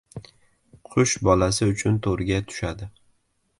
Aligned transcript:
•Qush 0.93 1.13
bolasi 1.29 1.69
uchun 1.75 2.01
to‘rga 2.09 2.43
tushadi. 2.49 2.91